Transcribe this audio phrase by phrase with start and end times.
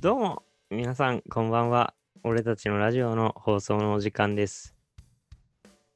[0.00, 1.92] どうも、皆さん、こんばんは。
[2.24, 4.74] 俺たちのラジオの放送のお時間です。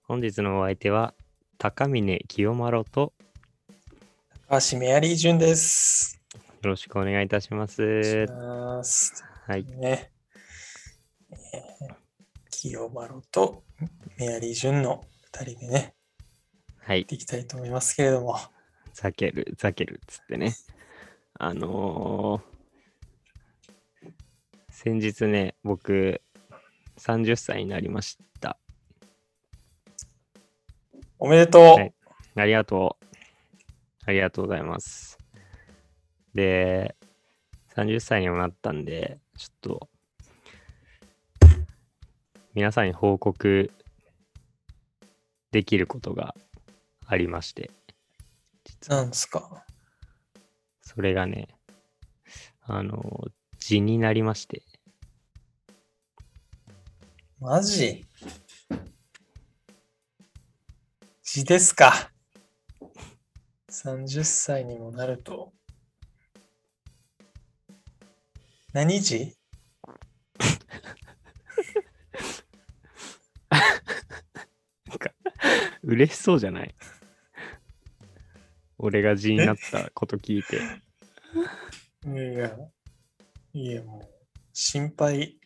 [0.03, 1.15] 本日のお相手は、
[1.57, 3.15] 高峰清丸と、
[4.51, 6.21] 高橋メアリージュンです。
[6.35, 8.27] よろしくお願いいたしまおす。
[8.29, 9.65] ますはい。
[9.65, 10.13] ね。
[11.31, 11.95] えー
[12.51, 13.63] 清丸と
[14.19, 15.95] メアリージュンの二人でね、
[16.79, 17.07] はいやっ。
[17.07, 18.37] ていきたいと思いますけれども。
[18.93, 20.55] ザケル、ザケルっつってね。
[21.39, 22.54] あのー
[24.85, 26.21] 先日ね、僕、
[26.99, 28.59] 30歳になりました。
[31.19, 31.95] おめでとう、はい
[32.37, 33.07] ありがとう。
[34.05, 35.17] ありがとうございます。
[36.35, 36.97] で、
[37.75, 39.89] 30歳にもなったんで、ちょっと、
[42.53, 43.71] 皆さんに報告
[45.51, 46.35] できることが
[47.07, 47.71] ありまして、
[48.89, 49.65] なんですか？
[50.83, 51.49] それがね、
[52.61, 53.25] あの、
[53.59, 54.61] 字になりまして、
[57.45, 58.07] マジ？
[61.23, 62.11] 字ですか
[63.71, 65.53] ?30 歳にもなると。
[68.73, 69.37] 何字
[75.83, 76.75] 嬉しそうじゃない？
[78.79, 80.57] 俺が字になったこと聞いて。
[82.07, 82.57] いや、
[83.53, 84.09] いやもう、
[84.55, 85.39] 心配、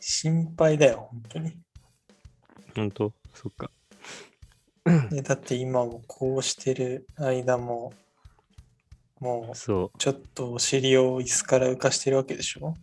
[0.00, 1.52] 心配だよ、本当に。
[2.74, 3.12] 本当？
[3.34, 3.70] そっか。
[5.10, 7.92] でだって今もこうしてる間も、
[9.20, 9.98] もうそう。
[9.98, 12.74] ちょっとお尻を椅子から浮かしてるわけでしょ？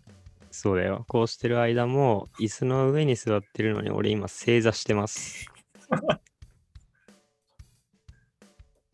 [0.51, 1.05] そうだよ。
[1.07, 5.45] こうしてる間も、椅子の上に座ってるのに、俺今正座してます。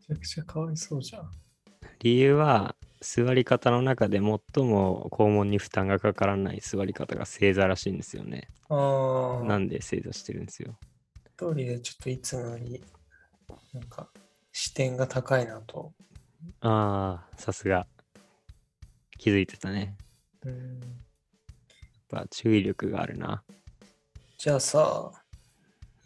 [0.08, 1.30] めちゃくちゃかわいそうじゃん。
[2.00, 2.74] 理由は、
[3.04, 8.48] 座り方の中で最も肛門に負担がかからない座り方が正座らしいんですよね。
[8.70, 10.78] ああ、なんで正座してるんですよ。
[11.36, 12.82] 通りでちょっといつもより、
[13.74, 14.08] なんか
[14.52, 15.92] 視点が高いなと。
[16.60, 17.86] ああ、さすが。
[19.18, 19.96] 気づいてたね。
[20.44, 20.88] うん、やっ
[22.08, 23.44] ぱ注意力があるな。
[24.38, 25.10] じゃあさ、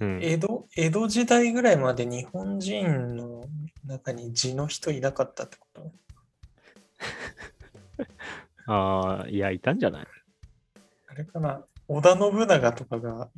[0.00, 0.18] うん。
[0.22, 3.44] 江戸、江戸時代ぐらいまで日本人の
[3.84, 5.92] 中に字の人いなかったってこと？
[8.70, 10.06] ああ、いや、いたんじゃない？
[11.08, 13.30] あれかな織田信長とかが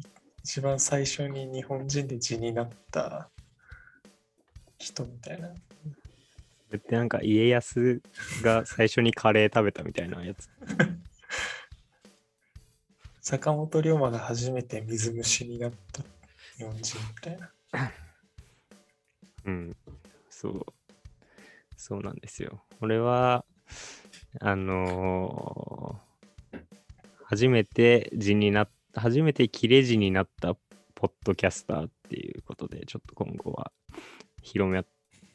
[0.42, 3.30] 一番最初に日本人で字になった
[4.78, 5.48] 人みたいな。
[5.48, 5.54] そ
[6.72, 8.00] れってなんか家康
[8.42, 10.48] が最初にカレー食べたみたいなやつ。
[13.22, 16.02] 坂本龍馬が初めて水虫になった
[16.56, 17.52] 日本人みたいな。
[19.44, 19.76] うん。
[20.28, 20.66] そう。
[21.76, 22.64] そうなんですよ。
[22.80, 23.44] 俺は、
[24.38, 26.10] あのー
[27.24, 30.56] 初めて字になっ初めて切れ字になった
[30.96, 33.70] ポッドキャスターっていうことで、ちょっと今後は
[34.42, 34.84] 広め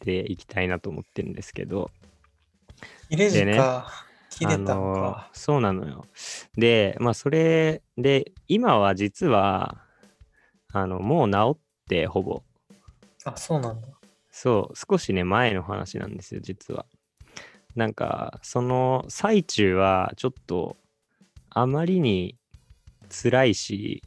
[0.02, 1.90] ていきたいなと思ってるんですけど、
[3.10, 4.06] 切れ字でねか。
[4.30, 5.30] 切れたあのーのか。
[5.32, 6.06] そうなのよ。
[6.58, 9.82] で、まあ、それで、今は実は、
[10.74, 12.44] あの、もう治って、ほぼ。
[13.24, 13.88] あ、そうなんだ。
[14.30, 16.86] そう、少しね、前の話なんですよ、実は。
[17.76, 20.78] なんか、その最中は、ちょっと、
[21.50, 22.38] あまりに
[23.10, 24.02] 辛いし、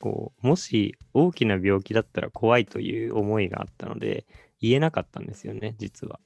[0.00, 4.26] こう、もし大きな病気だったら怖いという思いがあったので、
[4.60, 6.20] 言えなかったんですよね、実は。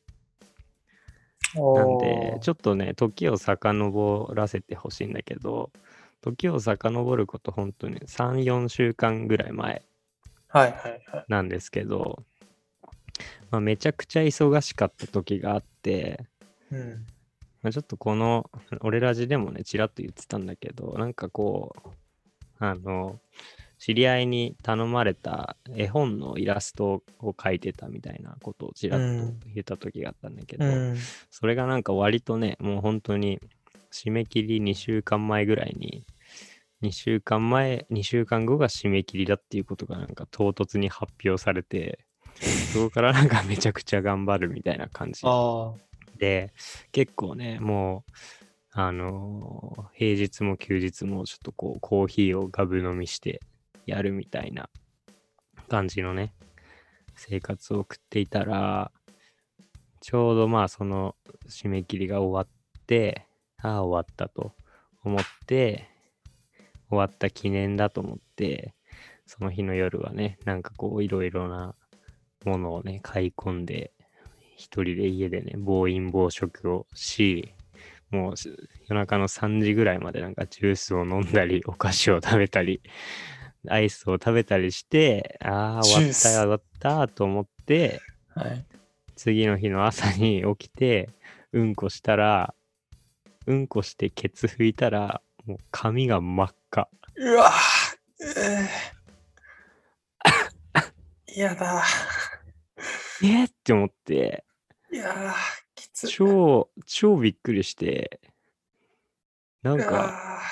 [1.54, 5.70] なんで、ちょっとね、時を遡らせてほしいんだけど、
[6.22, 9.82] 時を遡ること、本当に3、4週間ぐらい前。
[11.28, 12.22] なんですけど、
[13.50, 16.26] まあ、めちゃくちゃ忙しかった時があって、
[16.70, 17.06] うん。
[17.62, 18.50] まあ、ちょっとこの、
[18.80, 21.90] 俺ラジでもね、ちらっと言ってたんだけど、なんかこう、
[22.58, 23.20] あの、
[23.78, 30.96] 知り合いに頼まれた絵本のイラストを描いてたみたいなことをちらっとうん言った時があったんだけど、うん。
[31.30, 33.40] それがなんか割とね、もう本当に
[33.90, 36.04] 締め切り2週間前ぐらいに、
[36.82, 42.00] 2週間前、2週間後が締め切りだっていうことがなんか唐突に発表されて、
[42.72, 45.22] そこからなんかめちゃくちゃ頑張るみたいな感じ。
[46.20, 46.52] で、
[46.92, 48.12] 結構ね、もう、
[48.72, 53.40] あのー平日も休日もちょっとこう、コーヒーをガブ飲みして
[53.86, 54.68] やるみたいな
[55.68, 56.34] 感じのね、
[57.16, 58.92] 生活を送っていたら、
[60.00, 61.16] ちょうどまあその
[61.48, 63.26] 締め切りが終わって、
[63.62, 64.52] ああ、終わったと
[65.02, 65.88] 思って、
[66.90, 68.74] 終わった記念だと思って、
[69.26, 71.74] その日の夜はね、なんかこういろいろな
[72.44, 73.92] ものをね、買い込んで、
[74.60, 77.54] 一人で家でね、暴飲暴食をし、
[78.10, 78.54] もうし
[78.88, 82.82] 夜中の3時ぐらいまでなんかジュースを飲んだり、お菓子を食べたり、
[83.68, 88.02] アイスを食べたりして、ああ、終わった終わったと思って、
[88.34, 88.66] はい。
[89.16, 91.08] 次の日の朝に起きて、
[91.52, 92.54] うんこしたら、
[93.46, 96.88] うんこしてケツ拭いたら、もう髪が真っ赤。
[97.16, 97.50] うわぁ、
[98.20, 101.82] えー、 やだ。
[103.22, 104.44] えーって思って、
[104.92, 105.34] いやー、
[105.74, 106.08] きつい。
[106.08, 108.20] 超、超びっくりして、
[109.62, 110.42] なんうか、わ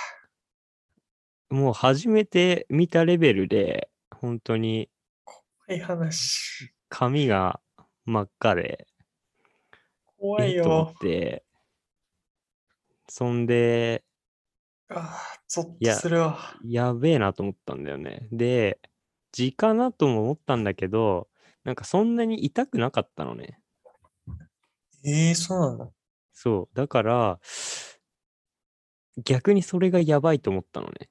[1.50, 6.72] もう初めて見たレベルで、本当にーいい話。
[6.90, 7.60] 髪が
[8.04, 8.86] 真っ赤で、
[10.18, 10.98] 怖いよっ。
[10.98, 11.44] て、
[13.08, 14.04] そんで、
[14.90, 16.38] あーゾッとするわ。
[16.64, 18.28] やべえなと思ったんだよね。
[18.32, 18.80] で、
[19.32, 21.28] 痔かなとも思ったんだけど、
[21.64, 23.60] なんかそんなに痛くなかったのね。
[25.08, 25.92] えー、そうなの
[26.32, 26.76] そう。
[26.76, 27.40] だから、
[29.24, 31.08] 逆にそれがやばいと思ったのね。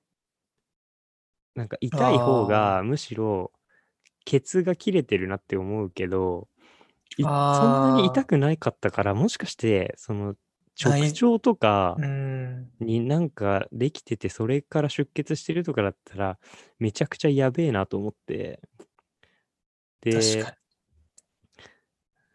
[1.55, 3.51] なんか痛い方がむしろ
[4.25, 6.49] ケツが切れてるなって思うけど、
[7.17, 10.35] いそんなに痛くないかったから、もしかして、その
[10.79, 11.95] 直腸とか。
[12.81, 16.37] になんかできてて、それから出血してるとかだったら、
[16.77, 18.59] めちゃくちゃやべえなと思って。
[20.01, 20.56] で確、か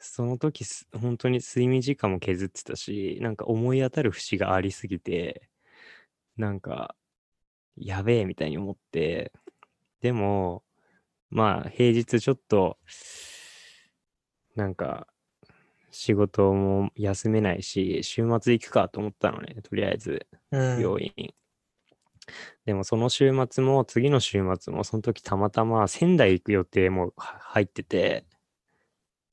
[0.03, 5.49] その時す、本当に睡眠時間も削ってたし、なんか思い当たる節がありすぎて、
[6.37, 6.97] なんか、
[7.77, 9.33] やべえみたいに思って、
[10.01, 10.65] でも、
[11.31, 12.79] まあ、平日ちょっと、
[14.57, 15.07] なんか、
[15.91, 20.59] 仕事も休めないし、週末行くかと思ったのね、とりあえず、に。
[20.59, 20.81] うん。
[20.81, 21.35] 病院。
[22.65, 28.25] でもその週末も次の週末もその時たまたま仙台行く予定もは入ってて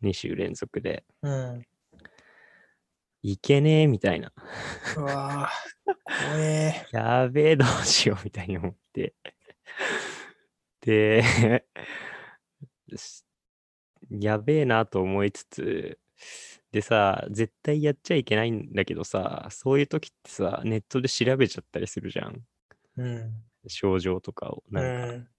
[0.02, 1.66] 2週連続でうん。
[3.22, 4.32] 行けねえみたいな
[4.98, 9.14] うわぁ、怖え やべえどうしようみたいに思って
[10.82, 11.22] で
[12.96, 13.24] し
[14.10, 16.00] やべえなと思いつつ
[16.72, 22.46] でさ絶対やっちゃいけないんだけどさそういう時ってさネットで調べちゃったりするじゃん
[22.98, 23.44] うん。
[23.68, 25.30] 症状とかをうなんか、ん。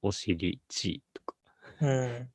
[0.00, 1.36] お尻血とか
[1.80, 2.32] うん。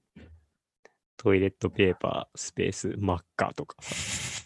[1.17, 3.75] トイレットペーパースペース真っ赤とか。
[3.81, 4.43] さ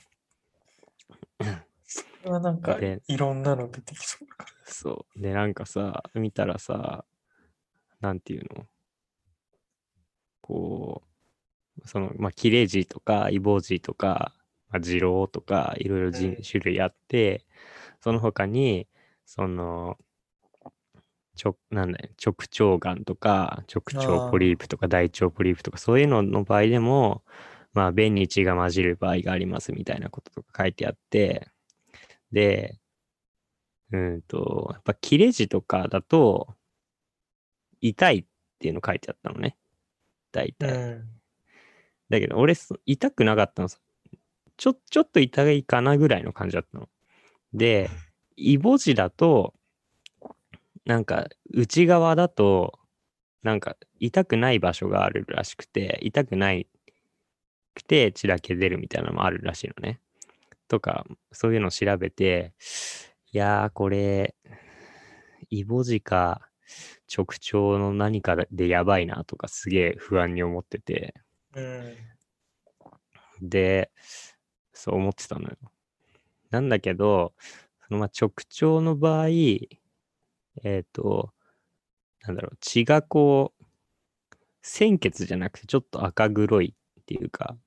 [1.86, 5.22] それはなんかで、いろんなの出てきそうだかそう。
[5.22, 7.06] でなんかさ見たらさ
[8.00, 8.66] なんていうの？
[10.40, 11.04] こ
[11.84, 14.34] うそのまあ切れ字とかイボ痔とか、
[14.70, 16.42] まあ、痔瘻とかいろいろじうん。
[16.44, 17.46] 種類あって
[18.02, 18.88] その他に
[19.26, 19.98] その
[21.42, 22.10] ちょなんだよ。
[22.24, 22.36] 直
[22.70, 27.24] 腸がんとか直腸ポリープとか大腸ポリープとかそういうのの場合でも
[27.74, 31.48] まあ便に血が混じる場合がありますみたいなこととか書いてあって
[32.32, 32.78] で
[33.92, 36.54] うんとやっぱ切れ字とかだと
[37.80, 38.26] 痛いっ
[38.60, 39.58] ていうの書いてあったのね。
[40.32, 40.68] 大ら。
[40.68, 41.10] 体、うん。
[42.12, 43.80] だけど俺そ痛くなかったのさ。
[44.58, 46.88] ちょちょっと痛いかなぐらいの感じだったの。
[47.52, 47.90] で
[48.38, 49.56] イボ痔だと
[50.86, 52.80] なんか内側だと
[53.44, 56.68] なんか痛くない場所があるらしくて痛くない
[57.76, 60.00] くて血だけ出るみたいなのもあるらしいのね
[60.68, 62.54] とかそういうのを調べて
[63.32, 64.36] いやーこれ
[65.50, 66.48] イボ痔か
[67.16, 71.14] 直腸の何かでやばいなとかすげえ不安に思ってて
[71.56, 71.96] うん。
[73.42, 73.92] で、
[74.74, 75.58] そう思ってたのよ。
[76.50, 77.34] なんだけど、
[77.88, 79.28] そのまあ直腸の場合、
[80.64, 81.34] えっ、と、
[82.24, 83.66] なんだろう、血がこう、
[84.62, 87.58] 鮮血じゃなくてちょっと赤黒いっていうか、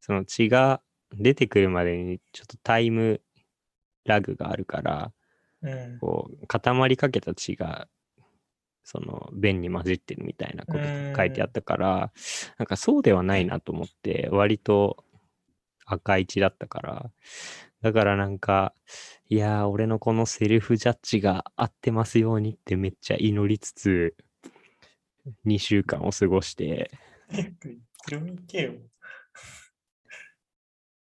[0.00, 0.80] その血が
[1.12, 3.20] 出てくるまでにちょっとタイム
[4.04, 5.12] ラグがあるから、
[5.62, 5.98] うん。
[5.98, 7.88] こう固まりかけた血が
[8.84, 12.12] その便に混じってるみたいなことが書いてあったから
[12.56, 15.04] なんかそうではないなと思って割と
[15.84, 17.10] 赤い血だったから
[17.86, 18.74] だからなんか
[19.28, 24.16] いやー俺のこのセルフジャッジが合ってますようにってめっちゃ祈りつつ
[25.46, 26.90] 2週間を過ごして。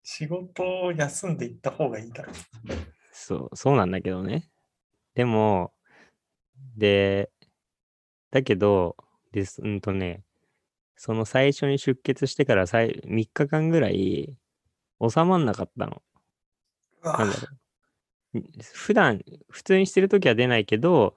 [0.04, 2.34] 仕事を休んでいった方がいいだろ。
[3.14, 4.50] そう、そうなんだけどね。
[5.16, 5.74] でも、
[6.76, 7.32] で、
[8.30, 8.98] だけど、
[9.32, 10.26] です、うんとね、
[10.98, 14.36] その最初に出血してから3日間ぐらい
[15.00, 16.04] 収まんなかったの。
[17.04, 17.48] なんだろ
[18.36, 18.38] う。
[18.40, 18.44] ん
[18.74, 21.16] 普段、普通にしてるときは出ないけど、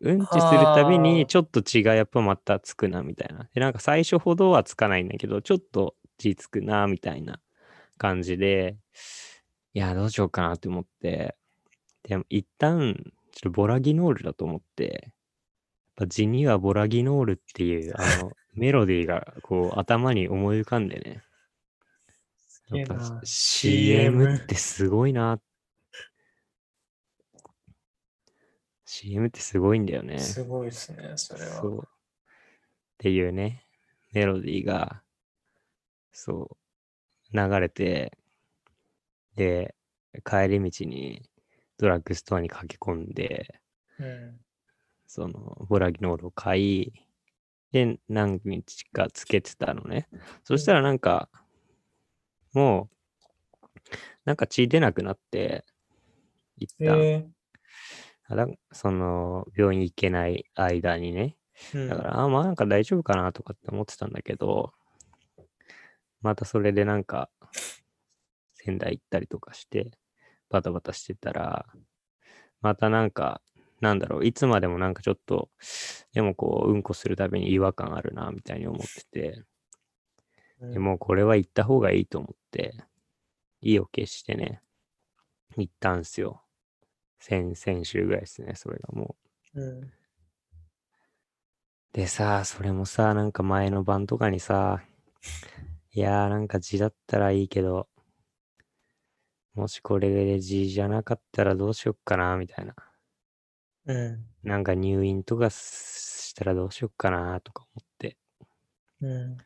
[0.00, 3.48] うんちするたびにちょっと血がやっぱまたつくなみたいな。
[3.52, 7.40] で、なんか最初ほどはつかないんだけど、ちょっと血つくなみたいな
[7.98, 8.76] 感じで、
[9.74, 11.36] いや、どうしようかなって思って、
[12.04, 12.94] でも一旦、
[13.32, 15.12] ちょっとボラギノールだと思って、
[15.98, 21.22] やっぱ字にはボラギノールっていう、あの、メロディーがこう頭に思い浮かんでね、
[22.70, 25.40] やっぱ CM ってすごいな。
[28.84, 30.18] CM ってすごいんだよね。
[30.18, 31.50] すごいですね、それは。
[31.52, 31.82] そう。
[31.84, 31.90] っ
[32.98, 33.66] ていうね、
[34.12, 35.02] メロディーが、
[36.12, 36.56] そ
[37.32, 38.18] う、流れて、
[39.36, 39.74] で、
[40.24, 41.22] 帰り道に
[41.76, 43.60] ドラッグストアに駆け込んで、
[43.98, 44.40] うん。
[45.06, 46.92] その、ボラギノールを買い、
[47.72, 50.08] で、何日かつけてたのね。
[50.44, 51.28] そしたらなんか、
[52.52, 52.96] もう、
[54.24, 55.64] なんか血出なくなって、
[56.56, 57.28] 一旦、え。
[58.28, 61.36] あだその、病院行けない間にね。
[61.72, 61.88] ー、うん。
[61.88, 64.72] だから、あまあなんか大丈夫かなとかって思ってたんだけど、
[66.20, 67.30] またそれでなんか、
[68.54, 69.92] 仙台行ったりとかして、
[70.50, 71.66] バタバタしてたら、
[72.60, 73.40] またなんか、
[73.80, 75.50] なんだろう、いつまでもなんかちょっと、
[76.12, 79.42] でもこう、うんこするたびに違和感あるな、みたいに思ってて、
[80.60, 80.72] うん。
[80.72, 82.37] でもうこれは行った方がいいと思って、
[83.60, 84.60] 意を決してね、
[85.56, 86.42] 行ったんすよ。
[87.18, 89.16] 先、先週ぐらいですね、それがも
[89.54, 89.60] う。
[89.60, 89.92] うん。
[91.92, 94.82] でさ、それもさ、なんか前の晩とかにさ、
[95.92, 97.88] いやーなんか字だったらいいけど、
[99.54, 102.74] もしこれで字じゃなかったらどうしよっかな、みたいな。
[103.86, 104.26] うん。
[104.44, 108.16] なんか入院とかしたらどうしよっかな、とか思って。
[109.00, 109.36] うん。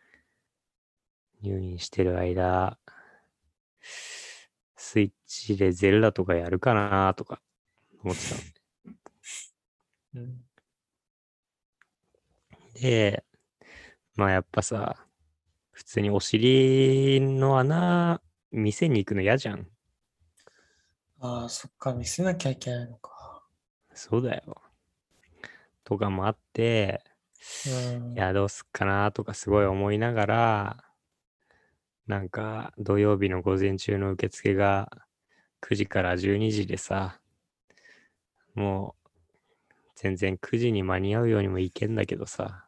[1.43, 2.79] 入院してる間、
[3.81, 7.41] スイッチでゼルダとかやるかな、とか
[8.03, 8.43] 思ってたの。
[10.15, 10.45] うん。
[12.81, 13.25] で、
[14.15, 14.97] まあやっぱさ、
[15.73, 18.21] 普通にお尻の穴
[18.51, 19.67] 見せに行くの嫌じゃん。
[21.19, 23.45] ああ、そっか、見せなきゃいけないのか。
[23.95, 24.61] そうだよ。
[25.85, 27.03] とかもあって、
[27.67, 27.71] う
[28.11, 28.13] ん。
[28.15, 30.85] いや、どうすっかなとかすごい思いながら、
[32.13, 34.91] なんか土曜日の午前中の受付が
[35.63, 37.19] 9時から12時でさ、
[38.55, 39.09] もう
[39.97, 42.67] 全然9時に間に合うようにも行けんだけどさ、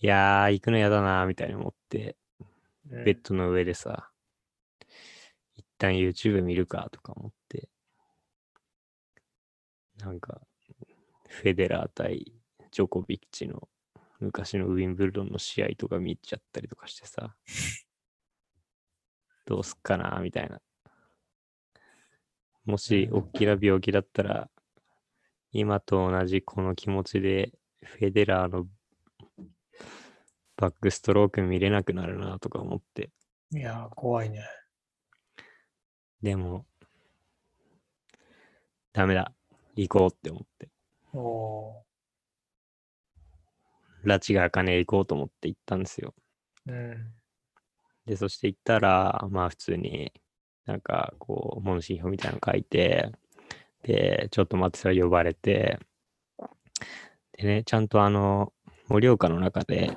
[0.00, 2.16] いやー、行くの嫌だなみたいに思って、
[2.90, 3.04] うん。
[3.04, 4.10] ベッドの上でさ、
[5.54, 7.68] 一旦 YouTube 見るかとか思って、
[10.00, 10.40] なんか、
[11.28, 12.32] フェデラー対
[12.72, 13.68] ジョコビッチの
[14.24, 17.36] 昔のウィンブルドンの試合とか見ちゃったりとかしてさ、
[19.44, 20.60] どうすっかなみたいな。
[22.64, 24.50] もし、うん大きな病気だったら、
[25.52, 27.52] 今と同じこの気持ちで、
[27.82, 28.66] フェデラーの
[30.56, 33.10] バックストローク見れなくなるなとか思って。
[33.50, 34.42] いやー、怖いね。
[36.22, 36.66] でも、
[38.92, 39.34] ダメだ。
[39.76, 40.70] 行こうって思って。
[41.12, 41.83] おお
[44.04, 46.14] 拉致が開かねえ行こうと思って行ったんですよ。
[46.66, 46.72] ー。
[46.72, 47.14] うん。
[48.06, 50.12] で、そして行ったら、まあ普通に
[50.66, 53.10] なんかこう、問診票みたいなの書いて、
[53.82, 55.78] で、ちょっと待ってたら呼ばれて、
[57.36, 58.52] でね、ちゃんとあの、
[58.88, 59.96] 盛岡の中で、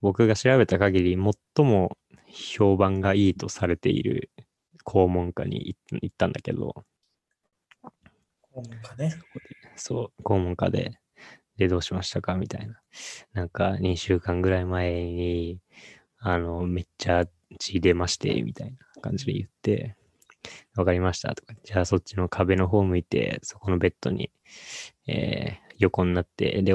[0.00, 1.96] 僕が調べた限り最も
[2.28, 4.30] 評判がいいとされている
[4.84, 6.84] 肛門科に行行ったんだけど、
[8.54, 9.14] なんかね。
[9.74, 10.98] そう、肛門科で、
[11.56, 12.34] で、どうしましたか？
[12.36, 12.80] みたいな。
[13.32, 15.60] なんか、2週間ぐらい前に、
[16.18, 17.26] あの、めっちゃ
[17.58, 19.96] 血出まして、みたいな感じで言って、
[20.76, 24.30] わかりましたとか、じゃあそっちの壁の方向いて、そこのベッドに、
[25.06, 26.72] えー横になって、で、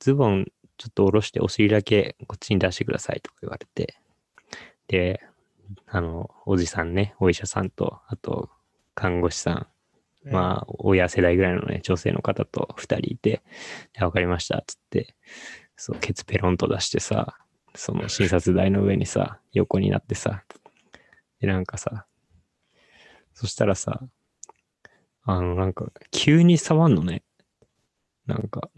[0.00, 0.46] ズボン
[0.78, 4.00] ちょっと下ろしてお尻だけこっちに出してくださいとか言われて、
[4.88, 5.20] で、
[5.86, 8.50] あの、おじさんね、お医者さんと、あと、
[8.94, 9.66] 看護師さん、
[10.32, 13.42] まあ、親世代ぐらいのね、女性の方と二人いて、
[13.92, 15.14] でわかりました、つって、
[15.76, 17.38] そう、ケツペロンと出してさ、
[17.74, 20.44] その診察台の上にさ、横になってさ、
[21.40, 22.06] で、なんかさ、
[23.34, 24.00] そしたらさ、
[25.22, 27.22] あの、なんか、急に触んのね。
[28.26, 28.70] なんか、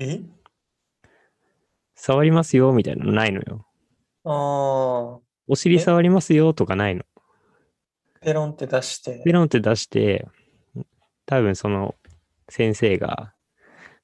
[1.94, 3.66] 触りますよ、みたいなのないのよ。
[4.24, 5.78] ああ、お尻え？
[5.78, 7.04] 触りますよ、とかないの。
[8.20, 9.22] ペロンって出して。
[9.24, 10.26] ペロンって出して、
[11.28, 11.94] 多分その
[12.48, 13.34] 先生が、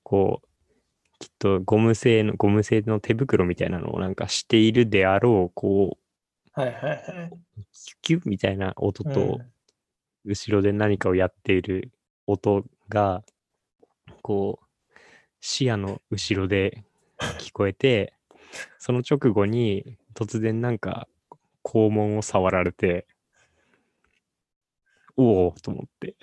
[0.03, 0.49] こう、
[1.19, 5.97] きっとゴム製の、ゴム製の手袋みたいなのをなんかしているであろう、こ
[6.55, 7.01] う、はいはいはい。
[7.73, 9.51] キュッキュッみたいな音うと、ん
[10.27, 11.93] 後ろで何かをやっている
[12.27, 13.23] 音が、
[14.23, 14.67] こう、
[15.41, 16.85] 視野の後ろで
[17.39, 18.13] 聞こえて、
[18.79, 21.09] その直後に突然なんか、
[21.63, 23.07] 肛門を触られて、
[25.17, 26.17] おおと思って。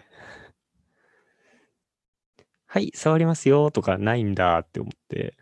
[2.73, 5.35] はい、触りますよとかないんだって思って。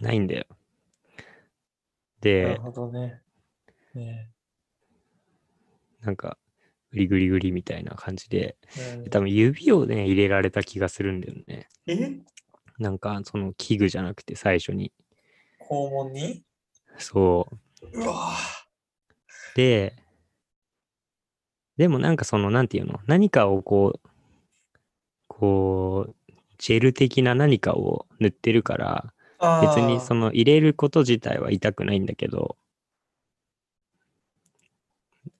[0.00, 0.46] ないんだよ。
[0.50, 0.56] な
[2.22, 3.22] でる、ほどね。
[3.94, 4.32] ね
[6.00, 6.38] なんか、
[6.90, 8.56] グリグリグリみたいな感じで、
[8.96, 11.68] うん多分指をね、入れられた気がするんだよね。
[11.86, 12.18] え？
[12.80, 14.92] なんか、その器具じゃなくて最初に。
[15.70, 16.42] 肛門に？
[16.98, 17.46] そ
[17.80, 18.00] う。
[18.00, 18.32] うわ
[19.54, 19.94] で、
[21.76, 23.00] でもなんかその、なんていうの？
[23.06, 24.08] 何かをこう、
[25.28, 32.56] こう、ジェル的な何かを塗ってるから、あ別にその入れること自体は痛くないんだけど、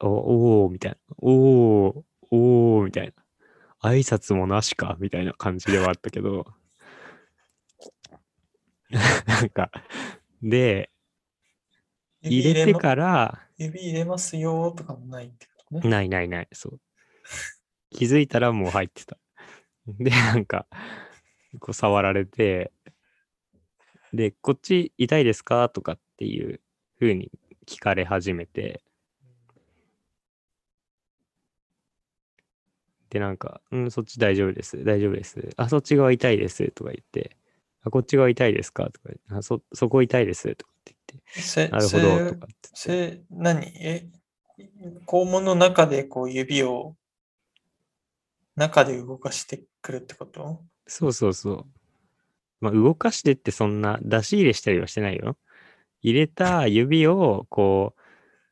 [0.01, 3.15] おおーみたいな、おーおーみたい
[3.83, 6.47] な、挨拶もなしかみたいな感じではあったけど、
[9.27, 9.71] なんか、
[10.43, 10.91] で、
[12.23, 15.81] 入れてらから、指入れますよとかもないってね。
[15.81, 16.81] ないないない、そう。
[17.91, 19.19] 気づいたらもう入ってた。
[19.87, 20.67] で、なんか、
[21.61, 22.73] こう触られて、
[24.13, 25.69] で、こっち痛いですか？
[25.69, 26.61] とかっていう
[27.01, 27.31] 風に
[27.67, 28.83] 聞かれ始めて、
[33.11, 35.51] で、なんか、うん、そっち大丈夫です、大丈夫です。
[35.57, 36.71] あ、そっち側痛いです。
[36.73, 37.37] とか言って、
[37.83, 38.91] あ、こっち側痛いですか？
[38.91, 40.55] とかあ、そ、そこ痛いです。
[40.57, 42.69] とかって言って、せなるほど、せとかって言って。
[42.75, 43.67] せ何？
[43.81, 44.09] え
[45.07, 46.97] 肛門の中でこう指を
[48.57, 50.63] 中で動かしてくるってこと？
[50.87, 51.67] そうそうそう。
[52.61, 55.37] まあ、動かしてってそんな出し入れしたりはしてないよ。
[56.01, 58.01] 入れた指をこう、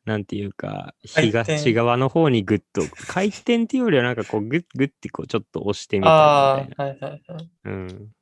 [0.04, 7.50] なんていうか、東側の方にグッと、回転っていうよりはなんかこうグッグッてこうちょっと押してみたりみたいな、はいはいはい。
[7.64, 8.12] うん、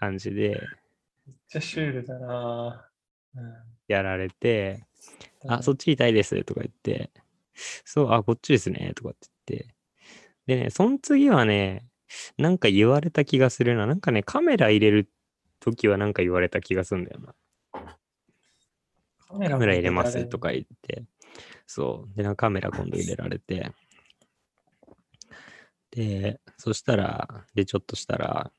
[0.00, 0.58] 感じで
[1.26, 3.38] めっちゃシュールだなぁ。
[3.38, 3.54] うん
[3.88, 4.84] やられて、
[5.48, 7.10] あ、そっち痛いですとか言って、
[7.84, 9.74] そう、あ、こっちですねとかって言って。
[10.46, 11.86] でね、その次はね、
[12.38, 13.86] なんか言われた気がするな。
[13.86, 15.10] なんかね、カメラ入れる
[15.58, 17.34] ときはなんか言われた気がするんだよな。
[19.28, 20.24] カメラ入れます？
[20.26, 20.48] とか。
[20.48, 21.04] か言って。
[21.66, 22.16] そう。
[22.16, 23.72] で、なんかカメラ今度入れられて。
[25.90, 28.52] で、そしたら、で、ちょっとしたら、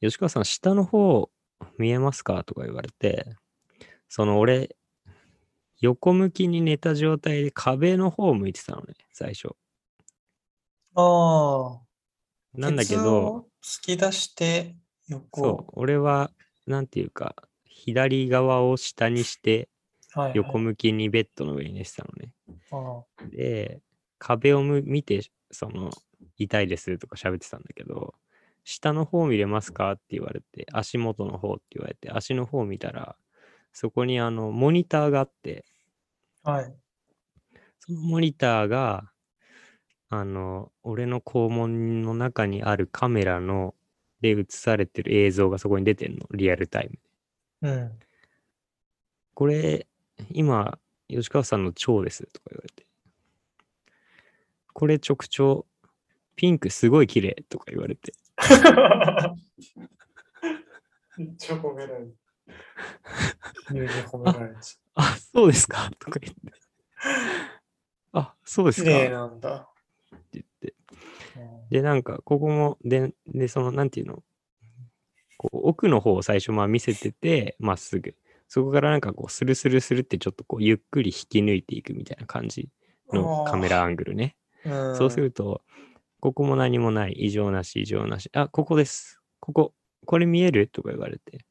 [0.00, 1.30] 吉川さん、下の方
[1.78, 2.44] 見えますか？
[2.44, 3.26] とか言われて、
[4.08, 4.76] その俺、
[5.80, 9.54] 横向きに寝た状態で壁の方を向いてたのね、最初。
[10.94, 11.88] ああ。
[12.54, 14.74] なんだけど、を突き出して
[15.08, 15.40] 横。
[15.40, 16.30] そう、俺は、
[16.66, 19.68] なんていうか、左側を下にして、
[20.12, 22.32] はいはい、横向きにベッドの上に寝てたのね。
[22.72, 23.80] あで、
[24.18, 25.90] 壁をむ見て、その、
[26.36, 28.14] 痛いですとか喋ってたんだけど、
[28.64, 33.16] 下の方見れますかって言われて、足元の方って言われて、足の方見たら、
[33.72, 35.64] そこにあの、モニターがあって、
[36.42, 36.52] あ。
[36.52, 36.78] はい。
[37.80, 39.10] そのモニターが、
[40.10, 43.74] あの、俺の肛門の中にあるカメラの、
[44.20, 46.90] で映されてる映像がそこに出てんの、リアルタイ
[47.62, 47.70] ム。
[47.70, 47.98] うん。
[49.34, 49.86] これ、
[50.30, 50.78] 今、
[51.08, 52.86] 吉川さんの腸ですとか言われて。
[54.72, 55.66] これ直腸、
[56.36, 58.12] ピンクすごい綺麗とか言われて。
[61.16, 62.16] めっちゃ褒められる。
[63.68, 65.90] 急に褒められちゃあ、そうですか？
[65.98, 66.40] とか言って。
[68.12, 68.90] あ、そうですか？
[68.90, 69.68] ってなんだ。
[70.32, 70.74] 言って。
[71.36, 74.22] うんで、なんか、ここも、で、で、その、なんていうの、
[75.36, 78.16] こう、奥の方を最初、まあ見せてて、まっすぐ。
[78.48, 82.70] そこからなんかこう、スルスルスルってちょっとこう、ゆっくり引き抜いていくみたいな感じ
[83.12, 84.34] のカメラアングルね。
[84.64, 85.60] うん、そうすると、
[86.20, 88.30] ここも何もない、異常なし、異常なし。
[88.32, 89.20] あ、ここです。
[89.38, 89.74] ここ、
[90.06, 90.68] これ見える？
[90.68, 91.44] とか言われて。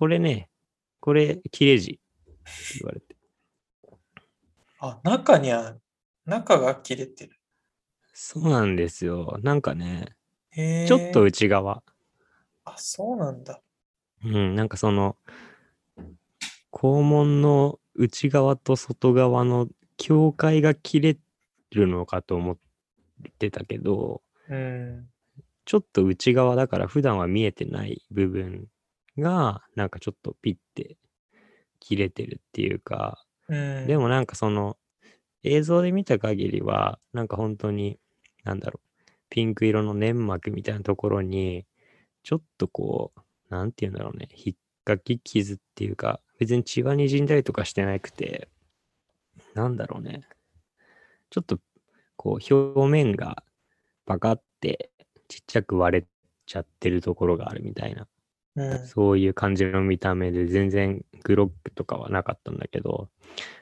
[0.00, 0.48] これね、
[0.98, 1.90] これ、切れ字。
[1.90, 3.16] って言われて。
[4.78, 5.76] あ、中には、
[6.24, 7.38] 中が切れてる。
[8.14, 9.38] そうなんですよ。
[9.42, 10.16] なんかね。
[10.54, 11.82] ちょっと内側。
[12.64, 13.60] あ、そうなんだ。
[14.24, 15.18] うん、なんかその、
[16.72, 21.18] 肛門の内側と外側の境界が切れ
[21.72, 22.58] るのかと思っ
[23.38, 25.10] てたけど、うん。
[25.66, 28.66] ちょっと内側だから普段は見えてない部分
[29.20, 30.96] が、なんかちょっとピッて
[31.78, 34.76] 切れてるっていうか、うん、でもなんかその
[35.42, 37.98] 映像で見た限りは、なんか本当に、
[38.44, 41.66] なんだろう、ピンク色の粘膜みたいなところに、
[42.22, 48.48] ちょっとこう、なんて言うんだろうね、引っかき傷っていうか、別に血が滲んだりとかしてなくて、
[49.54, 50.22] なんだろうね、
[51.30, 51.58] ちょっと
[52.16, 53.42] こう表面が
[54.04, 54.90] バカって
[55.28, 56.06] ちっちゃく割れ
[56.46, 58.06] ちゃってるところがあるみたいな
[58.56, 58.86] うん。
[58.86, 63.08] そういう感じの見た目で全然グロックとかはなかったんだけど、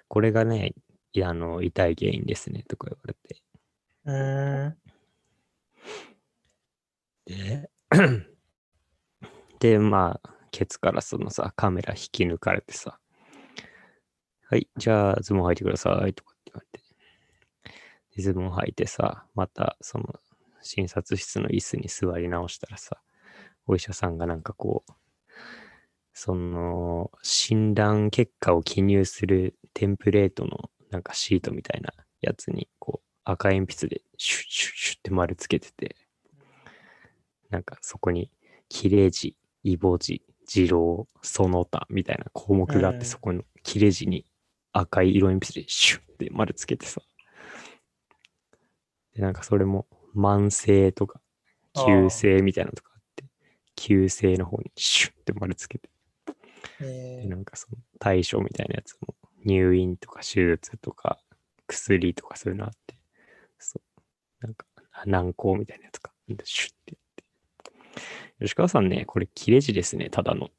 [0.09, 0.75] これがね、
[1.25, 3.43] あの痛い原因ですねとか言われて。
[4.07, 4.79] うーん。
[7.27, 7.71] で、
[9.61, 12.99] で、まあ、ケツからそのさ、カメラ引き抜かれてさ、
[14.51, 16.85] はい、じゃあズボン履いてくださいとかって言われて。
[18.17, 20.07] でズボン履いてさ、またその
[20.63, 23.01] 診察室の椅子に座り直したらさ、
[23.69, 24.93] お医者さんがなんかこう、
[26.13, 35.95] その診断結果を記入するテンプレートのなんかシートみたいなやつにこう赤鉛筆でシュッシュッシュッって丸つけてて、
[37.51, 38.31] なんかそこに、
[38.69, 44.25] 切れ字、イボ字、二郎、その他みたいな項目があって、うんそこの切れ字に
[44.73, 47.01] 赤い色鉛筆でシュッって丸つけてさ。
[49.15, 51.21] で、なんかそれも慢性とか、
[51.87, 52.88] 急性みたいなのとか
[53.79, 55.89] あって、急性の方にシュッって丸つけて、
[56.81, 59.15] えでなんかその対処みたいなやつも、
[59.45, 61.19] 入院とか手術とか、
[61.67, 62.99] 薬とかそういうのあって、
[63.59, 63.81] そ
[64.43, 64.67] う、なんか
[65.07, 66.13] 軟膏みたいなやつか、
[66.45, 67.25] シュッてやって。
[68.41, 70.51] 吉川さんね、これ切れ字ですね、ただの。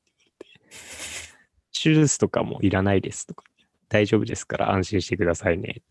[1.81, 3.43] 手術とかもいらないですとか、
[3.87, 5.83] 大丈夫ですから安心してくださいねって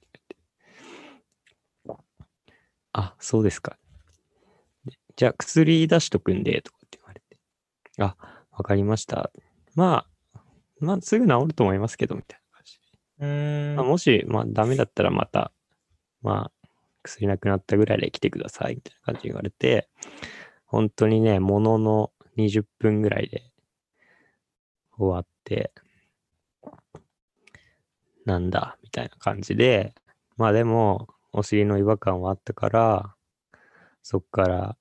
[1.86, 2.04] 言って。
[2.92, 3.78] あ、そうですか。
[4.84, 6.77] でじゃあ薬出しとくんで、とか。
[7.98, 8.16] あ、
[8.52, 9.30] わかりました。
[9.74, 10.40] まあ、
[10.80, 12.98] まあ、すぐ治ると思いますけど、みたいな感じで。
[13.18, 13.76] うーん。
[13.76, 15.52] まあ、もし、まあ、ダメだったらまた、
[16.22, 16.68] まあ、
[17.02, 19.88] 薬なくなったぐらいで来てください、みたいな感じで言われて、
[20.66, 23.50] 本当にね、ものの20分ぐらいで
[24.96, 25.72] 終わって、
[28.24, 29.94] なんだ、みたいな感じで、
[30.36, 33.14] まあでも、お尻の違和感はあったから、
[34.02, 34.76] そっから、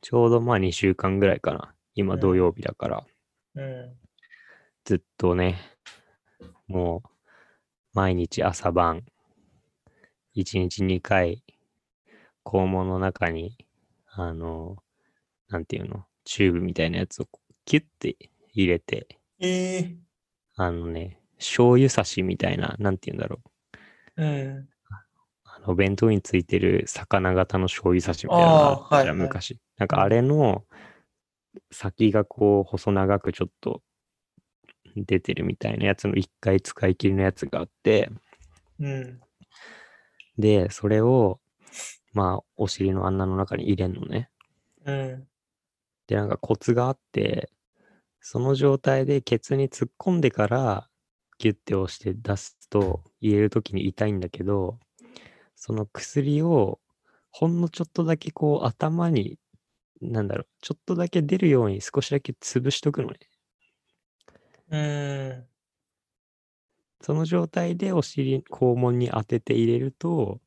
[0.00, 1.74] ちょうどまあ2週間ぐらいかな。
[1.94, 3.06] 今うん土曜日だから、
[3.54, 3.96] うん。
[4.84, 5.58] ずっとね、
[6.66, 7.08] もう、
[7.92, 9.04] 毎日朝晩、
[10.34, 11.42] 1日2回、
[12.44, 13.56] 肛門の中に、
[14.06, 14.76] あの、
[15.48, 17.28] なんていうの、チューブみたいなやつを
[17.64, 18.16] キュッて
[18.52, 19.96] 入れて、ええ
[20.56, 23.40] あのね、醤油差しみたいな、なんていうんだろ
[24.16, 24.22] う。
[24.22, 24.68] うん。
[25.44, 29.58] あの、弁当についてる魚型の醤油差しみたいなのがあったじゃはいはい昔。
[29.78, 30.64] なんかあれの
[31.70, 33.82] 先がこう細長くちょっと
[34.96, 38.10] 出てるみたいなやつの一回使い切りのやつがあって、
[38.78, 39.20] うん。
[40.38, 41.40] で、それを、
[42.12, 44.30] まあ、お尻の穴の中に入れんのね。
[44.84, 45.28] うん。
[46.06, 47.50] で、なんかコツがあって、
[48.20, 50.88] その状態でケツに突っ込んでから、
[51.38, 54.78] ギュッて押して出すと、入れるときに痛いんだけど、
[55.54, 56.80] その薬を、
[57.30, 59.38] ほんのちょっとだけこう頭に、
[60.00, 63.18] なんだろう、ちょっとだけ出るように少しだけ潰しとくのね。
[64.70, 65.46] うん。
[67.02, 70.40] その状態でお尻、肛門に当てて入れると、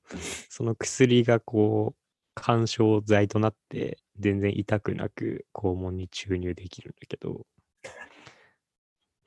[0.49, 1.99] その薬がこう、
[2.35, 7.45] 干渉剤となって、全然痛くなく肛門に注入できるんだけど、っ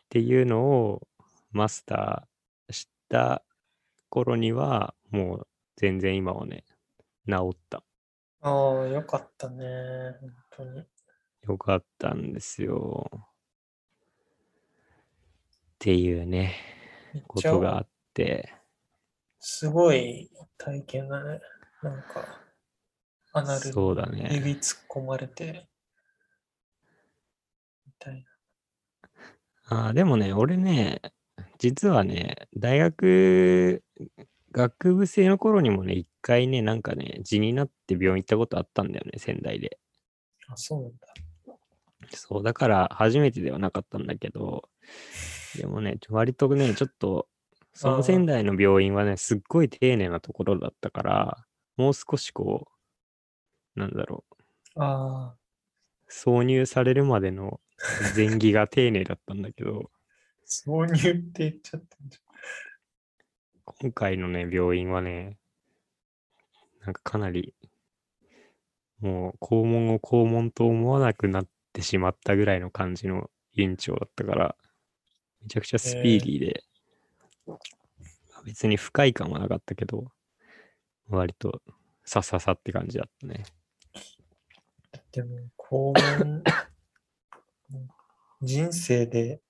[0.08, 1.08] ていうのを
[1.50, 3.44] マスターした
[4.08, 6.64] 頃には、もう全然今はね、
[7.28, 7.82] 治った。
[8.48, 9.64] ああ、よかったね。
[10.20, 10.84] 本当に。
[11.48, 13.10] よかったんですよ。
[13.12, 13.20] っ
[15.80, 16.54] ていうね、
[17.26, 18.54] ことがあって、
[19.40, 21.40] すごい体験だね。
[21.82, 22.40] なんか、
[23.32, 24.30] アナルそうだにね。
[24.30, 25.66] 指突っ込まれて、
[27.84, 28.24] みたい
[29.64, 31.02] あーでもね、俺ね、
[31.58, 33.82] 実はね、大学、
[34.56, 39.78] 学部生の頃にもね、一回ね、なんかね、痔になって病院行ったことあったんだよね、仙台で。
[40.48, 40.54] な。
[40.54, 41.06] あ、そうなんだ。
[42.14, 44.70] そう、だから初めてではなかったんだけど、
[45.56, 47.28] でもね、割とね、ちょっと、
[47.74, 51.44] その仙台の病院はね、すっごい丁寧なところだったから、
[51.76, 52.68] もう少しこ
[53.76, 55.36] う、なんだろう、あ
[56.08, 57.60] 挿入されるまでの
[58.16, 59.98] 前儀が丁寧だったんだけど、あ、
[60.46, 62.18] 挿入って言っちゃってんじ
[63.78, 65.36] 今回のね、病院はね、
[66.80, 67.52] なんかかなり、
[69.00, 74.56] もう肛門を肛門と思わなくなってしまったぐらいの感じの院長だったから、
[75.42, 76.64] めちゃくちゃスピーディーで、
[77.46, 77.58] まあ
[78.46, 80.10] 別に不快感はなかったけど、
[81.10, 81.60] 割と
[82.04, 83.44] さささって感じだったね。
[85.12, 86.42] でも、肛門、
[88.40, 89.42] 人生で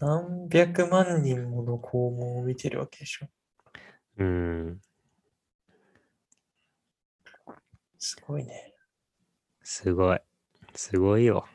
[0.00, 3.26] 何百万人もの肛門を見てるわけでしょ。
[4.18, 4.80] うーん、
[7.98, 8.74] すごいね。
[9.62, 10.20] すごい。
[10.74, 11.46] すごいよ。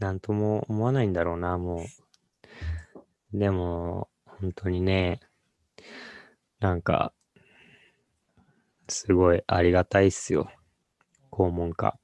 [0.00, 1.84] なんとも思わないんだろうな、も
[3.32, 3.38] う。
[3.38, 5.20] でも、本当にね、
[6.58, 7.14] なんか、
[8.88, 10.50] すごいありがたいっすよ。
[11.30, 11.96] 肛門科。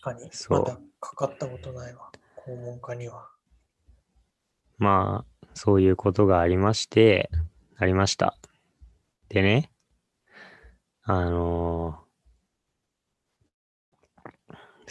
[0.00, 2.11] かに、そうまだかかったことないわ。
[2.46, 3.28] 肛門科には。
[4.78, 7.30] まあ、そういうことがありまして、
[7.76, 8.36] ありました。
[9.28, 9.70] でね、
[11.04, 12.12] あのー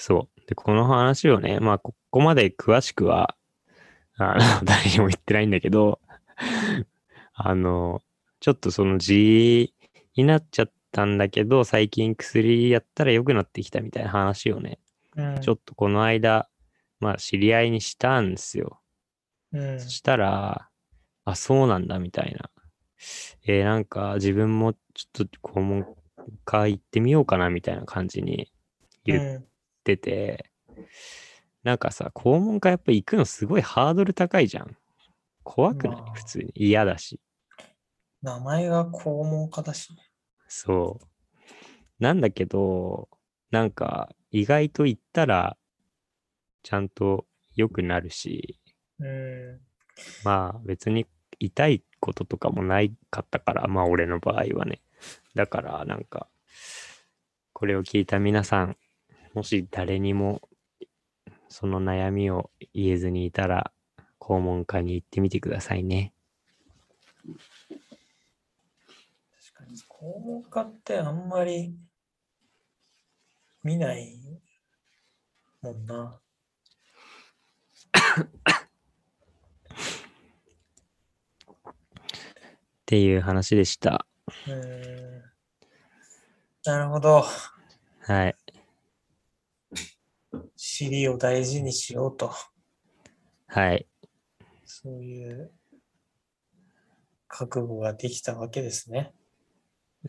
[0.01, 0.41] そう。
[0.47, 3.35] で、この話をね、まあ、ここまで詳しくは、
[4.17, 5.99] あの、 誰にも言ってないんだけど、
[7.33, 8.01] あの、
[8.39, 9.75] ちょっとその G
[10.15, 14.79] になっちゃったんだけど、最近薬やったら良くなってきたみたいな話をね、
[15.15, 15.41] うん。
[15.41, 16.49] ちょっとこの間、
[17.01, 18.79] まあ、知り合いにしたんですよ。
[19.51, 19.79] うん。
[19.79, 20.69] そしたら、
[21.25, 22.49] あ、そうなんだ、みたいな。
[23.43, 25.95] えーなんか自分もちょっと肛門
[26.45, 28.51] 科行ってみようかな、みたいな感じに
[29.03, 29.43] 言っ
[29.83, 30.51] てて、
[31.63, 34.77] なんかさ、肛門科やっぱ行くのすごいハードル高いじゃん。
[35.43, 35.97] 怖くない？
[35.97, 36.51] まあ普通に。
[36.55, 37.19] 嫌だし。
[38.21, 39.99] 名前が肛門科だしね。
[40.47, 41.07] そう。
[41.99, 43.09] なんだけど、
[43.49, 45.57] なんか意外と行ったら、
[46.63, 48.60] ちゃんと良くなるし、
[49.00, 49.60] うん。
[50.24, 51.08] まあ別に
[51.39, 54.82] 痛いこととかもないかったから、まあ俺の場合はね。
[55.36, 56.28] だからなんか、
[57.54, 58.78] これを聞いた皆さん、
[59.34, 60.41] もし誰にも
[61.52, 63.71] その悩みを言えずにいたら、
[64.19, 66.13] 肛門科に行ってみてくださいね。
[69.54, 71.76] 確かに、肛門科ってあんまり
[73.63, 74.17] 見ない
[75.62, 76.19] もんな。
[77.97, 77.99] っ
[82.86, 84.06] ていう話でした。
[84.47, 85.21] うん。
[86.65, 87.25] なるほど。
[88.01, 88.36] はい。
[90.56, 92.34] 尻を大事にしようと。
[93.47, 93.88] はい。
[94.65, 95.51] そういう
[97.27, 99.13] 覚悟ができたわけですね。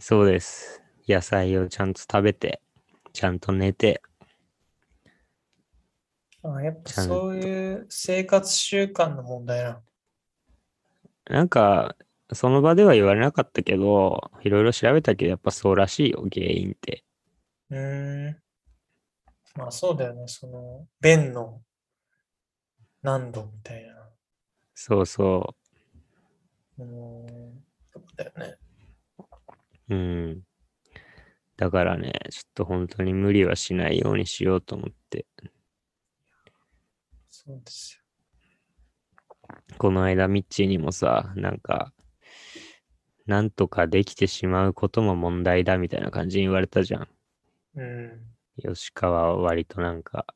[0.01, 0.83] そうです。
[1.09, 2.61] 野菜をちゃんと食べて、
[3.13, 4.03] ちゃんと寝て、
[6.45, 9.83] あやっぱそういう生活習慣の問題なの？
[11.31, 11.97] なんか、
[12.33, 17.05] その場では言われなかったけど、いろいろ調べたけど、やっぱそうらしいよ、原因って。
[17.71, 18.37] うーん。
[19.55, 20.25] まあそうだよね。
[20.27, 21.63] その、便の
[23.03, 24.09] 難度みたいな。
[24.75, 25.55] そうそ
[26.79, 27.65] うーん。
[27.93, 28.57] そうだよね。
[29.91, 29.95] う。
[29.95, 30.43] うん。
[31.57, 35.27] だからね、ちょっと本当に無理はしないようにしようと思って、
[37.35, 37.99] そうです
[39.79, 41.93] この間ミッチーにもさ、なんか、
[43.27, 47.01] なんとかできてしまうことも問題だみたいな感じに言われたじゃん。
[47.03, 47.09] よ。
[47.77, 48.21] うん。
[48.75, 50.27] 吉川は割となんか、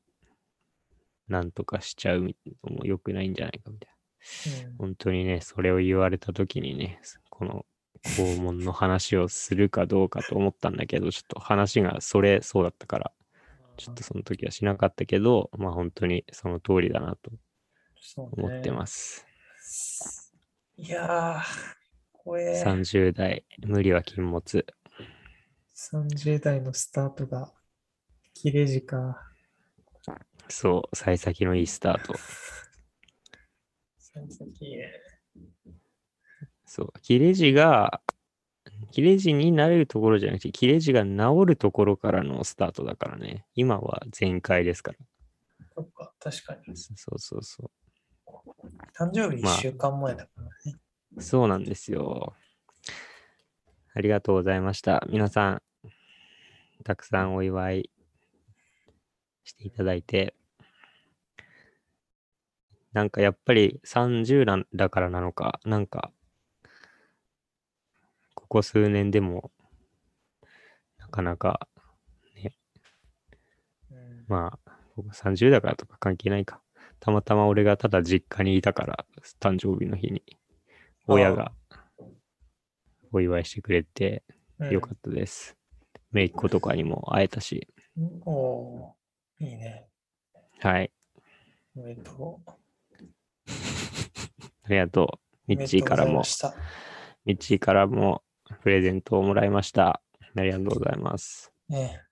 [1.28, 4.66] なんとかしちゃうのも良くないんじゃないかみたいな。
[4.68, 7.64] うん本当にね、それを言われた時にね、この
[8.04, 13.12] 肛門の話をするかどうかと思ったんだけど、ちょっと話がそれそうだったから、
[13.76, 17.30] ちょっとその時はしなかったけど、まあ本当にその通りだなと
[18.32, 19.26] 思ってます。
[20.78, 21.42] いやー、
[22.12, 22.62] 怖え。
[22.62, 24.66] 30代、無理は禁物。
[25.74, 27.52] 30代のスタートが
[28.34, 29.22] 切れ字か。
[30.48, 32.14] そう、幸先のいいスタート。
[33.98, 34.92] 幸先いいね。
[36.66, 38.00] そう、切れ字が、
[38.90, 43.46] 切れ字になれるところじゃなくて、切れ字が治るところからのスタートだからね。
[43.55, 44.99] 今は全開ですから。
[45.75, 46.77] そっか、確かに。
[46.77, 47.70] そうそうそ
[48.99, 50.79] 誕生日まあ1週間前だからね。
[51.16, 51.22] う。
[51.22, 52.35] そうなんですよ。
[53.94, 55.07] ありがとうございました。
[55.09, 55.62] 皆さん、
[56.85, 57.90] たくさんお祝い
[59.44, 60.35] していただいて、
[62.92, 66.12] なんかやっぱり30なんだからなのか、なんか、
[68.48, 69.50] ここ数年でも、
[70.98, 71.68] なかなか、
[73.90, 76.62] うんまあ、僕30だからとか関係ないか。
[77.00, 79.04] たまたま俺がただ実家にいたから、
[79.40, 80.22] 誕生日の日に、
[81.09, 81.52] 親が
[83.11, 84.22] お祝いしてくれて
[84.61, 85.56] うんよかったです。
[86.12, 87.66] めいっ子とかにも会えたし、
[88.24, 89.88] おーいいね。
[90.61, 90.92] はい。
[91.74, 92.50] おめでとう。
[94.62, 95.26] ありがとう。
[95.48, 96.22] ミッチーからも
[97.24, 98.22] ミッチーからも
[98.62, 100.00] プレゼントをもらいました。
[100.37, 101.52] ありがとうございます。
[101.68, 102.02] ね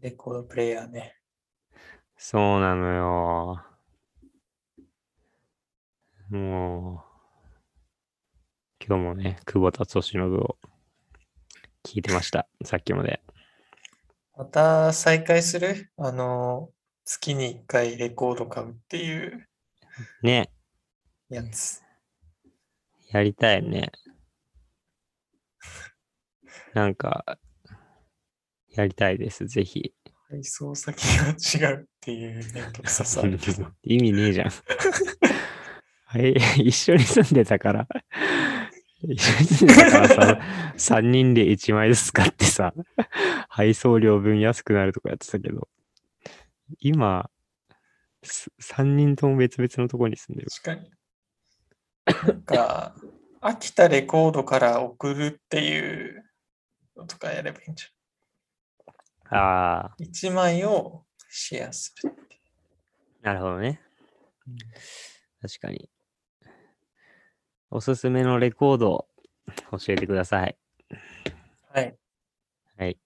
[0.00, 1.16] レコードプレイヤーね。
[2.16, 3.64] そうなのよ。
[6.30, 7.00] もう、
[8.84, 10.56] 今日もね、久保田利信を
[11.84, 12.48] 聞いてました。
[12.64, 13.22] さっきまで。
[14.36, 15.90] また再開する？
[15.96, 16.70] あの、
[17.04, 19.46] 月に1回レコード買うっていう
[20.22, 20.50] ね、
[21.28, 21.82] やつ。
[23.12, 23.92] やりたいね。
[26.72, 27.38] なんか、
[28.70, 29.92] やりたいです、ぜひ。
[30.30, 33.66] 配送先が違うっていうめんどくささあるけど。
[33.84, 34.50] 意味ねえじゃん。
[36.06, 37.88] はい、一緒に住んでたから、
[39.02, 40.40] 一緒に住んでたからさ、
[40.96, 42.72] 3人で1枚ずつ買ってさ、
[43.50, 45.68] 配送料分安くなるとかやってたけど、
[46.80, 47.30] 今、
[48.22, 50.50] 3人とも別々のところに住んでる。
[52.04, 52.32] 確かに。
[52.32, 52.94] なんか、
[53.40, 56.24] 飽きたレコードから送るっていう
[56.96, 57.86] のとかやればいいんじ
[59.30, 60.06] ああ、ゃん。
[60.06, 62.12] 1枚をシェアする
[63.22, 63.80] なるほどね。
[64.46, 64.56] うん
[65.40, 65.90] 確かに。
[67.70, 69.08] おすすめのレコードを
[69.78, 70.56] 教えてください。
[70.90, 71.78] う。
[71.78, 71.96] はい。
[72.76, 72.98] はい。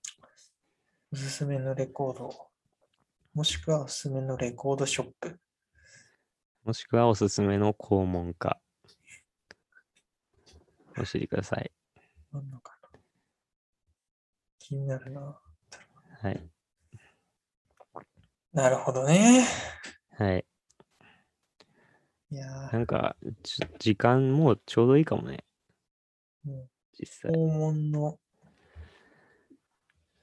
[1.12, 2.30] おすすめのレコード。
[3.32, 5.40] もしくはおすすめのレコードショップ。
[6.64, 8.58] もしくはおすすめの肛門家。
[10.96, 11.70] 教えてください。
[12.32, 12.88] あんのかな
[14.58, 15.38] 気になるな。
[16.20, 16.42] はい。
[18.52, 19.46] なるほどね。
[20.18, 20.46] はい。
[22.30, 25.44] いやーなんか、ちょ時間もうちょうどいいかもね。
[26.44, 27.32] も実際。
[27.32, 28.18] う肛門の、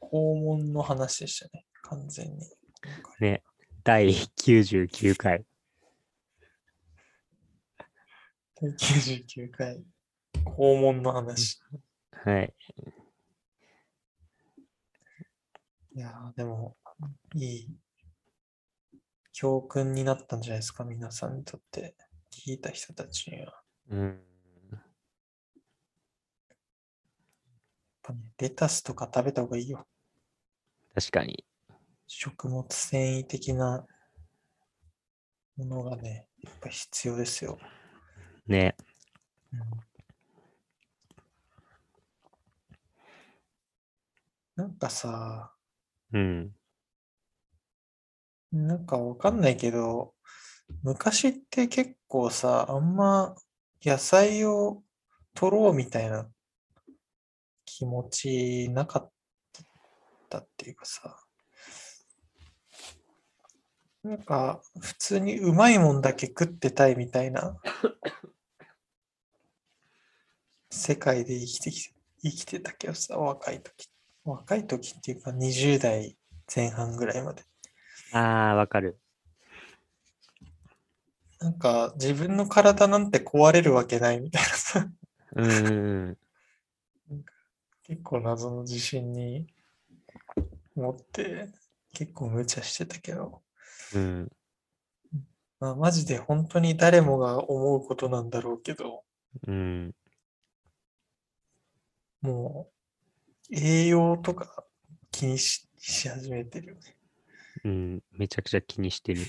[0.01, 1.65] 肛門の話でしたね。
[1.83, 2.49] 完全に。
[3.19, 3.43] ね。
[3.83, 5.45] 第99回。
[8.59, 9.83] 第99回、
[10.45, 11.59] 肛門の話。
[12.11, 12.53] はい。
[15.95, 16.75] いやーでも、
[17.35, 17.69] いい
[19.31, 21.95] 教訓になったんじゃないですか、皆さんにとって。
[22.31, 23.45] 聞いた人たちには。
[23.45, 23.53] やっ
[23.89, 24.23] うん。
[28.01, 29.87] ぱね、レタスとか食べた方がいいよ。
[30.95, 31.45] 確かに。
[32.07, 33.85] 食物繊維的な
[35.57, 37.57] ものがね、やっぱ必要ですよ。
[38.47, 38.75] ね。
[39.53, 39.92] うん
[44.55, 45.51] なんかさ、
[46.11, 46.51] うん。
[48.51, 50.13] なんかわかんないけど、
[50.83, 53.35] 昔って結構さ、あんま
[53.83, 54.83] 野菜を
[55.33, 56.29] 取ろうみたいな
[57.65, 59.11] 気持ちなかっ
[60.29, 61.17] たっていうかさ、
[64.03, 67.57] なんか普通にうまいもんだけ食ってたいみたいな
[70.69, 73.92] 世界で生きてきて、生きてたけどさ、若い時。
[74.25, 76.17] 若い時っていうか20代
[76.53, 77.43] 前半ぐらいまで。
[78.13, 78.97] ああ、わかる。
[81.39, 84.87] なんか自分の体なんて壊れるわけないみたいなさ、
[85.35, 86.17] うんうん
[87.85, 89.45] 結構謎の自信に
[90.75, 91.49] 持って
[91.93, 93.41] 結構無茶してたけど、
[93.93, 94.01] うん。
[94.01, 94.31] うん。
[95.59, 99.03] まあマジで本当に誰もが思うことなんだろうけど、
[99.47, 99.93] うん。
[102.21, 102.73] もう
[103.55, 104.65] 栄養とか
[105.11, 106.81] 気にしし始めてるよね。
[107.63, 108.03] うん。
[108.11, 109.21] めちゃくちゃ気にしてる。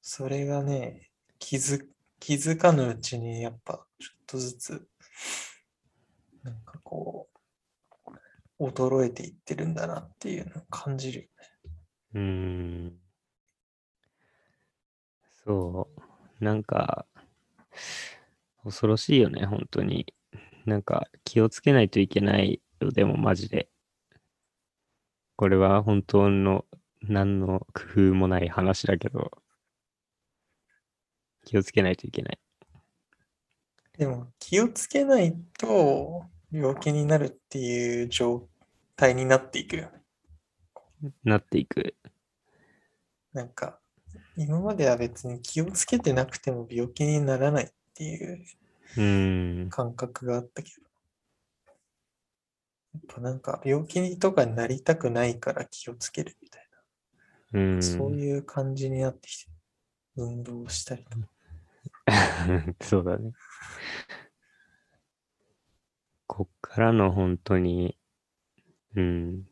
[0.00, 1.10] それがね、
[1.40, 1.84] 気づ
[2.20, 4.88] 気づかぬうちにやっぱちょっとずつ、
[6.44, 7.28] なんかこ
[8.60, 11.30] う、衰えていってるんだなっていうのを感じるよね。
[12.14, 12.92] うーん。
[15.44, 15.88] そ
[16.40, 16.44] う。
[16.44, 17.06] なんか、
[18.66, 20.12] 恐ろしいよね、本当に。
[20.64, 23.70] なんか、気をつけないといけないよ、でもマジで。
[25.36, 26.66] これは本当の、
[27.02, 29.30] 何の工夫もない話だけど、
[31.44, 32.40] 気をつけないといけない。
[33.96, 38.48] でも気をつけないと病気になるっていう状
[38.96, 39.90] 態になっていくよ
[41.02, 41.12] ね。
[41.22, 41.94] なっていく。
[43.32, 43.78] なんか
[44.36, 48.44] 今までは別に気をつけてなくても病気にならないっていう。
[49.70, 50.86] 感覚があったけど。
[52.94, 56.68] やっぱなんか病気とかになりたくないから気をつけるみたい
[57.52, 57.82] うな、ーん。
[57.82, 59.50] そういう感じになってきて、
[60.16, 61.26] 運動をしたりとか。
[62.82, 63.32] そうだね。
[66.26, 67.98] こっからの本当に、
[68.94, 69.48] うん。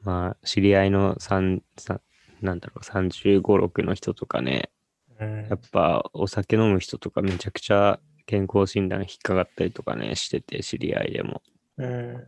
[0.00, 2.00] まあ、知り合いの3、さ
[2.40, 4.77] なんだろう、35、6の人とかね、うん
[5.18, 11.42] やっぱお酒飲む人とかめちゃくちゃ健康診断引っかかったりとかね、してて、知り合いでも。
[11.78, 12.26] うん。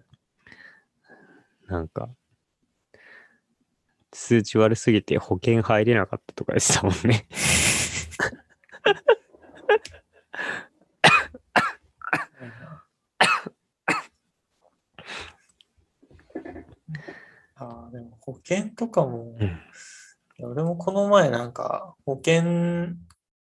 [1.69, 2.09] なんか、
[4.13, 7.27] 数値悪すぎて保険入れなかったとか言ってたもんね。
[17.57, 19.61] ああ、でも保険とかも、うん
[20.45, 22.95] 俺もこの前なんか保険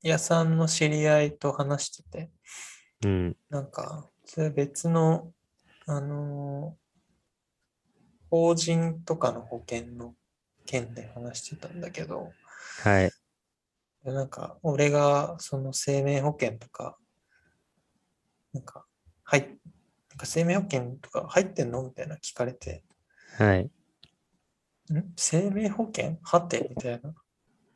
[0.02, 2.32] 屋さんの知り合いと話してて、
[3.06, 3.38] うん。
[3.50, 5.32] なんか、それ別の、
[5.86, 6.82] あのー
[8.34, 10.16] 法人とかの保険の
[10.66, 12.32] 件で話してたんだけど、
[12.82, 13.12] はい。
[14.06, 16.98] でなんか、俺がその生命保険とか、
[18.54, 18.86] なんか、
[19.26, 19.52] はい、なん
[20.18, 21.84] か生命保険とか入ってんの？
[21.84, 22.86] みたいな聞かれて、
[23.38, 23.70] はい。
[25.00, 25.14] ん？
[25.16, 26.18] 生命保険？
[26.22, 27.14] はてみたいな。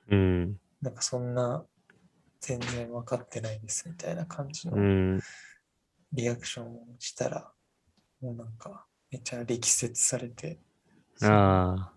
[0.09, 0.59] うん。
[0.81, 1.65] なんかそんな、
[2.41, 5.19] 全然分かってないですみたいな感じのうん。
[6.13, 7.51] リアクションをしたら、
[8.21, 10.59] もうなんか、めっちゃ力説されて、
[11.21, 11.91] あ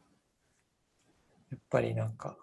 [1.51, 2.37] やっぱりなんか、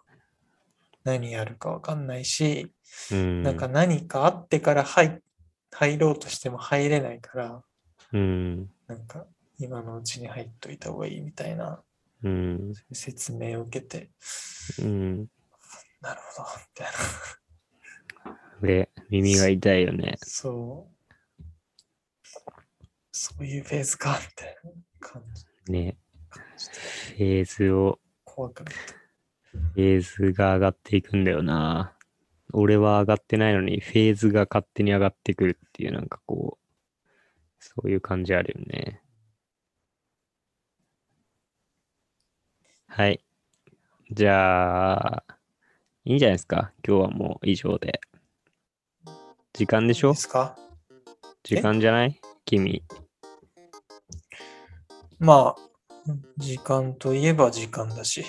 [1.03, 2.73] 何やるか分かんないし、
[3.11, 3.15] あ。
[3.15, 3.43] うん。
[3.43, 5.21] なんか何かあってから入
[5.71, 7.63] 入ろうとしても入れないから、
[8.13, 8.69] うん。
[8.88, 9.26] なんか
[9.59, 11.82] 今のうちに入っといた方がいいみたいな
[12.26, 12.73] うん。
[12.91, 14.09] 説明を受けて、
[14.82, 15.28] うん。
[16.01, 16.88] なるほど、みたい
[18.61, 18.67] な。
[18.67, 20.15] で、耳が痛いよね。
[20.17, 21.43] そう。
[23.11, 25.23] そういうフェーズか、みたいな感
[25.67, 25.71] じ。
[25.71, 25.97] ね。
[27.15, 28.93] フェーズを、怖くなった。
[29.53, 31.95] フェーズが上がっていくんだよな。
[32.53, 36.65] 俺は上がってないのに、フェーズが勝手に上がってくるっていう、なんかこう、
[37.59, 39.01] そういう感じあるよね。
[42.98, 43.20] はい。
[44.10, 45.24] じゃあ、
[46.06, 46.72] いいんじゃないですか？
[46.88, 48.00] 今日はもう以上で。
[49.52, 50.10] 時間でしょ？
[50.10, 50.56] いいですか？
[51.43, 52.18] 時間じゃない？
[52.46, 52.84] 君。
[55.20, 55.62] まあ、
[56.38, 58.24] 時間といえば時間だし、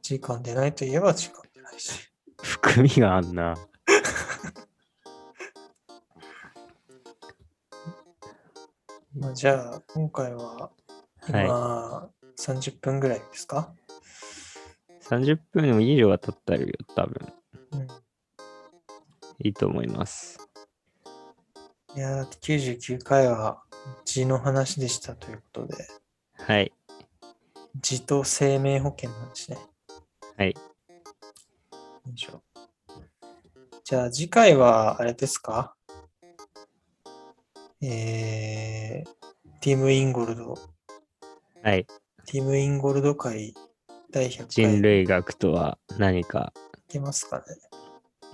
[0.00, 2.08] 時間でないといえば時間でないし。
[2.42, 3.56] 含みがあんな。
[9.18, 10.70] まあ、じゃあ、今回は
[11.28, 12.08] 今、は
[12.38, 13.72] 30分ぐらいですか、
[15.02, 17.32] 30分以上は経ったるよ、多分。
[17.72, 17.82] うん、
[19.38, 20.38] いいと思います。
[21.96, 23.62] いやー、99回は
[24.04, 25.86] 字の話でしたということで、
[26.36, 26.72] はい。
[27.80, 29.58] 字と生命保険の話ね。
[30.36, 30.50] はい。
[30.50, 30.54] よ
[32.12, 32.42] いしょ
[33.84, 35.74] じゃあ次回はあれですか？
[37.82, 40.58] えー、ティム・インゴルド、
[41.62, 41.86] はい。
[42.26, 43.54] ティム・インゴルド会
[44.10, 46.52] 第100回人い類学とは何か。
[46.88, 47.44] けますかね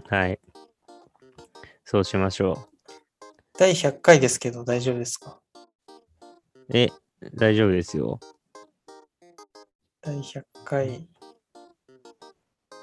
[0.09, 0.39] はい。
[1.85, 2.69] そうしましょ
[3.59, 5.41] 第100回ですけど大丈夫ですか？
[6.69, 6.77] う。
[6.77, 6.89] え、
[7.35, 8.21] 大丈夫ですよ。
[10.03, 11.09] 第100回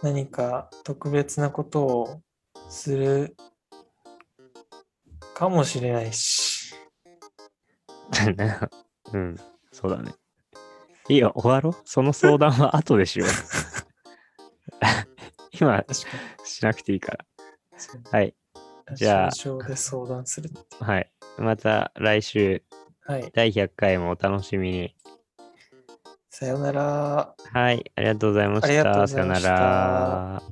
[0.04, 2.22] 何か特別なことを
[2.70, 3.36] する
[5.34, 6.76] かもしれないし。
[9.14, 9.36] うん。
[9.72, 10.14] そうだね。
[11.10, 11.76] いいよ、終わろう？
[11.86, 13.30] その相談は 後でしよう。
[15.60, 15.84] 今、
[16.44, 17.26] しなくていいから。
[17.78, 17.84] に。
[18.12, 18.36] はい。
[18.96, 19.30] じゃあ
[19.68, 20.50] で相談する。
[20.80, 21.12] はい。
[21.38, 22.64] また来週、
[23.06, 23.32] はい。
[23.34, 24.96] 第100回もお楽しみに。
[26.30, 27.36] さよなら。
[27.54, 27.92] はい。
[27.96, 28.68] ありがとうございました。
[28.68, 29.64] ありがとうございましたさよな
[30.42, 30.44] ら。